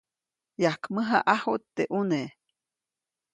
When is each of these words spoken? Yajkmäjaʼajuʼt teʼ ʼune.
Yajkmäjaʼajuʼt 0.63 1.63
teʼ 1.75 1.87
ʼune. 1.93 2.19